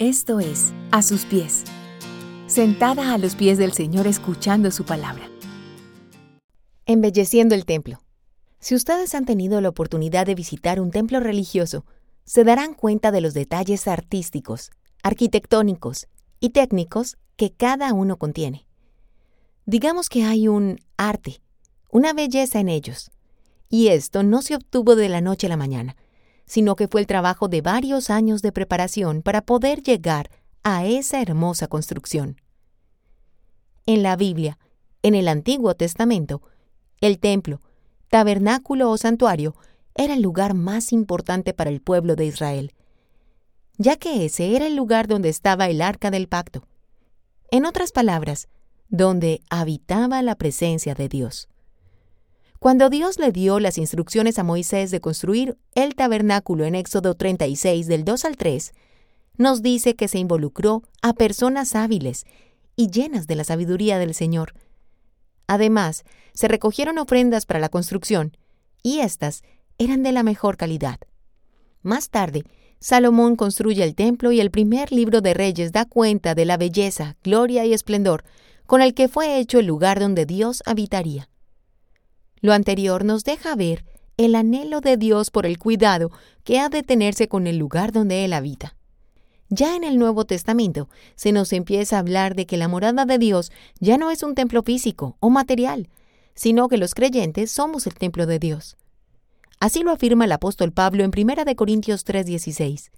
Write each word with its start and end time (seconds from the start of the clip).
Esto 0.00 0.40
es 0.40 0.72
A 0.92 1.02
sus 1.02 1.26
pies, 1.26 1.62
sentada 2.46 3.12
a 3.12 3.18
los 3.18 3.34
pies 3.34 3.58
del 3.58 3.74
Señor 3.74 4.06
escuchando 4.06 4.70
su 4.70 4.86
palabra. 4.86 5.28
Embelleciendo 6.86 7.54
el 7.54 7.66
templo. 7.66 8.00
Si 8.60 8.74
ustedes 8.74 9.14
han 9.14 9.26
tenido 9.26 9.60
la 9.60 9.68
oportunidad 9.68 10.24
de 10.24 10.34
visitar 10.34 10.80
un 10.80 10.90
templo 10.90 11.20
religioso, 11.20 11.84
se 12.24 12.44
darán 12.44 12.72
cuenta 12.72 13.12
de 13.12 13.20
los 13.20 13.34
detalles 13.34 13.86
artísticos, 13.86 14.70
arquitectónicos 15.02 16.08
y 16.40 16.48
técnicos 16.48 17.18
que 17.36 17.52
cada 17.52 17.92
uno 17.92 18.16
contiene. 18.16 18.66
Digamos 19.66 20.08
que 20.08 20.24
hay 20.24 20.48
un 20.48 20.80
arte, 20.96 21.42
una 21.90 22.14
belleza 22.14 22.58
en 22.58 22.70
ellos, 22.70 23.10
y 23.68 23.88
esto 23.88 24.22
no 24.22 24.40
se 24.40 24.54
obtuvo 24.54 24.96
de 24.96 25.10
la 25.10 25.20
noche 25.20 25.46
a 25.46 25.50
la 25.50 25.58
mañana, 25.58 25.94
sino 26.50 26.74
que 26.74 26.88
fue 26.88 27.00
el 27.00 27.06
trabajo 27.06 27.46
de 27.46 27.60
varios 27.60 28.10
años 28.10 28.42
de 28.42 28.50
preparación 28.50 29.22
para 29.22 29.40
poder 29.40 29.84
llegar 29.84 30.30
a 30.64 30.84
esa 30.84 31.22
hermosa 31.22 31.68
construcción. 31.68 32.40
En 33.86 34.02
la 34.02 34.16
Biblia, 34.16 34.58
en 35.04 35.14
el 35.14 35.28
Antiguo 35.28 35.76
Testamento, 35.76 36.42
el 37.00 37.20
templo, 37.20 37.62
tabernáculo 38.08 38.90
o 38.90 38.96
santuario 38.96 39.54
era 39.94 40.14
el 40.14 40.22
lugar 40.22 40.54
más 40.54 40.92
importante 40.92 41.54
para 41.54 41.70
el 41.70 41.80
pueblo 41.80 42.16
de 42.16 42.26
Israel, 42.26 42.74
ya 43.78 43.94
que 43.94 44.24
ese 44.24 44.56
era 44.56 44.66
el 44.66 44.74
lugar 44.74 45.06
donde 45.06 45.28
estaba 45.28 45.68
el 45.68 45.80
arca 45.80 46.10
del 46.10 46.26
pacto. 46.26 46.66
En 47.52 47.64
otras 47.64 47.92
palabras, 47.92 48.48
donde 48.88 49.40
habitaba 49.50 50.20
la 50.20 50.34
presencia 50.34 50.96
de 50.96 51.08
Dios. 51.08 51.48
Cuando 52.60 52.90
Dios 52.90 53.18
le 53.18 53.32
dio 53.32 53.58
las 53.58 53.78
instrucciones 53.78 54.38
a 54.38 54.44
Moisés 54.44 54.90
de 54.90 55.00
construir 55.00 55.56
el 55.74 55.94
tabernáculo 55.94 56.66
en 56.66 56.74
Éxodo 56.74 57.14
36 57.14 57.86
del 57.86 58.04
2 58.04 58.26
al 58.26 58.36
3, 58.36 58.74
nos 59.38 59.62
dice 59.62 59.96
que 59.96 60.08
se 60.08 60.18
involucró 60.18 60.82
a 61.00 61.14
personas 61.14 61.74
hábiles 61.74 62.26
y 62.76 62.90
llenas 62.90 63.26
de 63.26 63.36
la 63.36 63.44
sabiduría 63.44 63.98
del 63.98 64.12
Señor. 64.12 64.52
Además, 65.46 66.04
se 66.34 66.48
recogieron 66.48 66.98
ofrendas 66.98 67.46
para 67.46 67.60
la 67.60 67.70
construcción, 67.70 68.36
y 68.82 68.98
éstas 68.98 69.40
eran 69.78 70.02
de 70.02 70.12
la 70.12 70.22
mejor 70.22 70.58
calidad. 70.58 71.00
Más 71.80 72.10
tarde, 72.10 72.44
Salomón 72.78 73.36
construye 73.36 73.82
el 73.84 73.94
templo 73.94 74.32
y 74.32 74.40
el 74.40 74.50
primer 74.50 74.92
libro 74.92 75.22
de 75.22 75.32
Reyes 75.32 75.72
da 75.72 75.86
cuenta 75.86 76.34
de 76.34 76.44
la 76.44 76.58
belleza, 76.58 77.16
gloria 77.24 77.64
y 77.64 77.72
esplendor 77.72 78.22
con 78.66 78.82
el 78.82 78.92
que 78.92 79.08
fue 79.08 79.38
hecho 79.38 79.58
el 79.58 79.66
lugar 79.66 79.98
donde 79.98 80.26
Dios 80.26 80.62
habitaría. 80.66 81.29
Lo 82.40 82.52
anterior 82.52 83.04
nos 83.04 83.24
deja 83.24 83.54
ver 83.54 83.84
el 84.16 84.34
anhelo 84.34 84.80
de 84.80 84.96
Dios 84.96 85.30
por 85.30 85.46
el 85.46 85.58
cuidado 85.58 86.10
que 86.44 86.58
ha 86.58 86.68
de 86.68 86.82
tenerse 86.82 87.28
con 87.28 87.46
el 87.46 87.56
lugar 87.58 87.92
donde 87.92 88.24
Él 88.24 88.32
habita. 88.32 88.76
Ya 89.48 89.74
en 89.74 89.82
el 89.82 89.98
Nuevo 89.98 90.24
Testamento 90.26 90.88
se 91.16 91.32
nos 91.32 91.52
empieza 91.52 91.96
a 91.96 92.00
hablar 92.00 92.34
de 92.34 92.46
que 92.46 92.56
la 92.56 92.68
morada 92.68 93.04
de 93.04 93.18
Dios 93.18 93.50
ya 93.80 93.98
no 93.98 94.10
es 94.10 94.22
un 94.22 94.34
templo 94.34 94.62
físico 94.62 95.16
o 95.20 95.28
material, 95.28 95.88
sino 96.34 96.68
que 96.68 96.78
los 96.78 96.94
creyentes 96.94 97.50
somos 97.50 97.86
el 97.86 97.94
templo 97.94 98.26
de 98.26 98.38
Dios. 98.38 98.76
Así 99.58 99.82
lo 99.82 99.90
afirma 99.90 100.24
el 100.24 100.32
apóstol 100.32 100.72
Pablo 100.72 101.04
en 101.04 101.10
1 101.10 101.56
Corintios 101.56 102.04
3:16. 102.04 102.90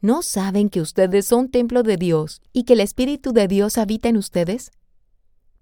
¿No 0.00 0.22
saben 0.22 0.68
que 0.70 0.80
ustedes 0.80 1.26
son 1.26 1.50
templo 1.50 1.82
de 1.82 1.96
Dios 1.96 2.40
y 2.52 2.64
que 2.64 2.72
el 2.72 2.80
Espíritu 2.80 3.32
de 3.32 3.46
Dios 3.46 3.78
habita 3.78 4.08
en 4.08 4.16
ustedes? 4.16 4.70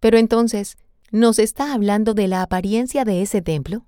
Pero 0.00 0.18
entonces, 0.18 0.76
¿Nos 1.14 1.38
está 1.38 1.72
hablando 1.72 2.12
de 2.12 2.26
la 2.26 2.42
apariencia 2.42 3.04
de 3.04 3.22
ese 3.22 3.40
templo? 3.40 3.86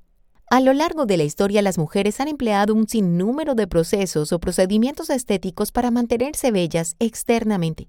A 0.49 0.61
lo 0.61 0.73
largo 0.73 1.07
de 1.07 1.17
la 1.17 1.25
historia 1.25 1.61
las 1.61 1.77
mujeres 1.77 2.21
han 2.21 2.29
empleado 2.29 2.73
un 2.73 2.87
sinnúmero 2.87 3.57
de 3.57 3.67
procesos 3.67 4.33
o 4.33 4.39
procedimientos 4.39 5.11
estéticos 5.11 5.73
para 5.73 5.91
mantenerse 5.91 6.53
bellas 6.53 6.95
externamente. 7.01 7.89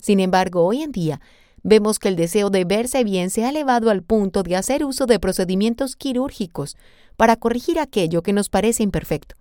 Sin 0.00 0.18
embargo, 0.18 0.64
hoy 0.66 0.82
en 0.82 0.90
día 0.90 1.20
vemos 1.62 2.00
que 2.00 2.08
el 2.08 2.16
deseo 2.16 2.50
de 2.50 2.64
verse 2.64 3.04
bien 3.04 3.30
se 3.30 3.44
ha 3.44 3.50
elevado 3.50 3.90
al 3.90 4.02
punto 4.02 4.42
de 4.42 4.56
hacer 4.56 4.84
uso 4.84 5.06
de 5.06 5.20
procedimientos 5.20 5.94
quirúrgicos 5.94 6.76
para 7.16 7.36
corregir 7.36 7.78
aquello 7.78 8.24
que 8.24 8.32
nos 8.32 8.48
parece 8.48 8.82
imperfecto. 8.82 9.36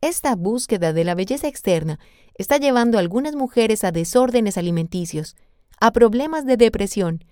Esta 0.00 0.36
búsqueda 0.36 0.92
de 0.92 1.02
la 1.02 1.16
belleza 1.16 1.48
externa 1.48 1.98
está 2.36 2.58
llevando 2.58 2.98
a 2.98 3.00
algunas 3.00 3.34
mujeres 3.34 3.82
a 3.82 3.90
desórdenes 3.90 4.58
alimenticios, 4.58 5.34
a 5.80 5.90
problemas 5.90 6.46
de 6.46 6.56
depresión, 6.56 7.24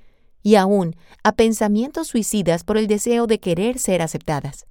y 0.43 0.55
aún 0.55 0.97
a 1.23 1.33
pensamientos 1.33 2.09
suicidas 2.09 2.65
por 2.65 2.79
el 2.79 2.87
deseo 2.87 3.27
de 3.27 3.41
querer 3.41 3.79
ser 3.79 4.03
aceptadas. 4.03 4.67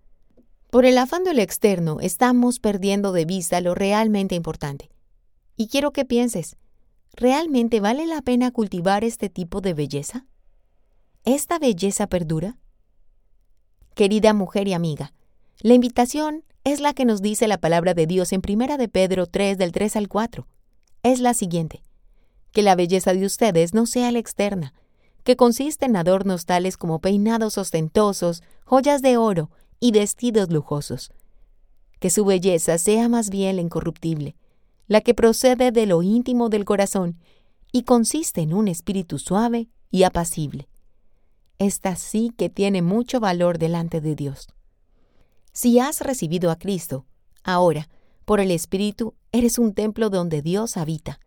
Por 0.69 0.85
el 0.85 0.97
afán 0.97 1.23
del 1.23 1.39
externo 1.39 1.99
estamos 1.99 2.59
perdiendo 2.59 3.11
de 3.11 3.25
vista 3.25 3.59
lo 3.61 3.75
realmente 3.75 4.35
importante. 4.35 4.89
Y 5.55 5.67
quiero 5.67 5.91
que 5.91 6.05
pienses, 6.05 6.57
¿realmente 7.13 7.79
vale 7.79 8.05
la 8.05 8.21
pena 8.21 8.51
cultivar 8.51 9.03
este 9.03 9.29
tipo 9.29 9.61
de 9.61 9.73
belleza? 9.73 10.25
¿Esta 11.25 11.59
belleza 11.59 12.07
perdura? 12.07 12.57
Querida 13.95 14.33
mujer 14.33 14.67
y 14.67 14.73
amiga, 14.73 15.13
la 15.61 15.73
invitación 15.73 16.45
es 16.63 16.79
la 16.79 16.93
que 16.93 17.03
nos 17.05 17.21
dice 17.21 17.47
la 17.47 17.57
palabra 17.57 17.93
de 17.93 18.07
Dios 18.07 18.31
en 18.31 18.41
1 18.47 18.77
de 18.77 18.87
Pedro 18.87 19.25
3 19.27 19.57
del 19.57 19.71
3 19.71 19.95
al 19.97 20.07
4. 20.07 20.47
Es 21.03 21.19
la 21.19 21.33
siguiente: 21.33 21.83
que 22.51 22.61
la 22.61 22.75
belleza 22.75 23.13
de 23.13 23.25
ustedes 23.25 23.73
no 23.73 23.85
sea 23.85 24.11
la 24.11 24.19
externa, 24.19 24.73
que 25.29 25.35
consiste 25.35 25.85
en 25.85 25.95
adornos 25.95 26.47
tales 26.47 26.75
como 26.75 27.01
peinados 27.01 27.59
ostentosos, 27.59 28.41
joyas 28.65 29.03
de 29.03 29.17
oro 29.17 29.51
y 29.79 29.91
vestidos 29.91 30.49
lujosos. 30.49 31.11
Que 31.99 32.09
su 32.09 32.25
belleza 32.25 32.79
sea 32.79 33.09
más 33.09 33.29
bien 33.29 33.57
la 33.57 33.61
incorruptible, 33.61 34.35
la 34.87 35.01
que 35.01 35.13
procede 35.13 35.71
de 35.71 35.85
lo 35.85 36.01
íntimo 36.01 36.49
del 36.49 36.65
corazón 36.65 37.19
y 37.71 37.83
consiste 37.83 38.41
en 38.41 38.55
un 38.55 38.67
espíritu 38.67 39.19
suave 39.19 39.69
y 39.91 40.01
apacible. 40.01 40.67
Esta 41.59 41.95
sí 41.95 42.31
que 42.35 42.49
tiene 42.49 42.81
mucho 42.81 43.19
valor 43.19 43.59
delante 43.59 44.01
de 44.01 44.15
Dios. 44.15 44.47
Si 45.51 45.77
has 45.77 46.01
recibido 46.01 46.49
a 46.49 46.55
Cristo, 46.55 47.05
ahora, 47.43 47.87
por 48.25 48.39
el 48.39 48.49
Espíritu, 48.49 49.13
eres 49.31 49.59
un 49.59 49.75
templo 49.75 50.09
donde 50.09 50.41
Dios 50.41 50.75
habita. 50.75 51.19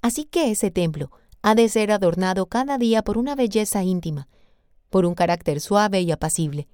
Así 0.00 0.26
que 0.26 0.52
ese 0.52 0.70
templo 0.70 1.10
ha 1.46 1.54
de 1.54 1.68
ser 1.68 1.92
adornado 1.92 2.46
cada 2.46 2.76
día 2.76 3.02
por 3.02 3.16
una 3.16 3.36
belleza 3.36 3.84
íntima, 3.84 4.26
por 4.90 5.06
un 5.06 5.14
carácter 5.14 5.60
suave 5.60 6.00
y 6.00 6.10
apacible. 6.10 6.66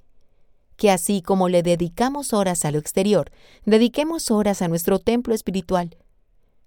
Que 0.76 0.90
así 0.90 1.20
como 1.20 1.50
le 1.50 1.62
dedicamos 1.62 2.32
horas 2.32 2.64
a 2.64 2.70
lo 2.70 2.78
exterior, 2.78 3.30
dediquemos 3.66 4.30
horas 4.30 4.62
a 4.62 4.68
nuestro 4.68 4.98
templo 4.98 5.34
espiritual. 5.34 5.98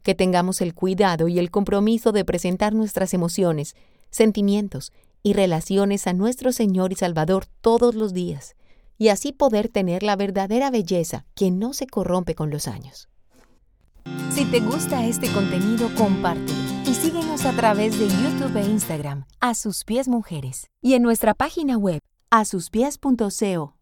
Que 0.04 0.14
tengamos 0.14 0.62
el 0.62 0.76
cuidado 0.76 1.28
y 1.28 1.40
el 1.40 1.50
compromiso 1.50 2.12
de 2.12 2.24
presentar 2.24 2.76
nuestras 2.76 3.16
emociones, 3.16 3.76
sentimientos 4.12 4.94
y 5.24 5.34
relaciones 5.34 6.06
a 6.06 6.14
nuestro 6.14 6.52
Señor 6.52 6.92
y 6.92 6.98
Salvador 6.98 7.48
todos 7.62 7.96
los 7.96 8.14
días, 8.14 8.56
y 9.00 9.08
así 9.08 9.32
poder 9.32 9.68
tener 9.68 10.04
la 10.04 10.16
verdadera 10.16 10.70
belleza 10.70 11.26
que 11.34 11.50
no 11.50 11.74
se 11.74 11.88
corrompe 11.88 12.36
con 12.36 12.52
los 12.52 12.68
años. 12.68 13.10
Si 14.30 14.46
te 14.46 14.60
gusta 14.60 15.08
este 15.08 15.28
contenido, 15.34 15.90
compártelo 15.98 16.65
síguenos 16.96 17.46
a 17.46 17.52
través 17.52 18.00
de 18.00 18.08
YouTube 18.08 18.56
e 18.58 18.66
Instagram, 18.66 19.26
A 19.40 19.54
Sus 19.54 19.84
Pies 19.84 20.08
Mujeres, 20.08 20.70
y 20.82 20.94
en 20.94 21.04
nuestra 21.04 21.34
página 21.34 21.78
web, 21.78 22.02
asuspies.co. 22.30 23.74